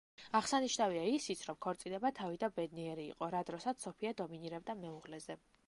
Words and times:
აღსანიშნავია 0.37 1.03
ისიც, 1.17 1.43
რომ 1.49 1.59
ქორწინება 1.65 2.11
თავიდან 2.21 2.55
ბედნიერი 2.57 3.07
იყო, 3.13 3.29
რა 3.37 3.45
დროსაც 3.53 3.89
სოფია 3.89 4.17
დომინირებდა 4.23 4.81
მეუღლეზე. 4.85 5.41